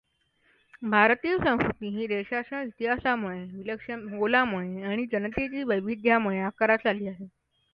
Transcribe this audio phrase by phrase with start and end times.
[0.83, 7.27] भारतीय संस्कृती ही देशाच्या इतिहासामुळे, विलक्षण भूगोलामुळे आणि जनतेतील वैविध्यामुळे आकारास आली आहे.